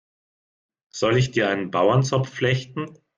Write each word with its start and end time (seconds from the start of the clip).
Soll 0.89 1.15
ich 1.17 1.29
dir 1.29 1.49
einen 1.51 1.69
Bauernzopf 1.69 2.27
flechten? 2.31 2.97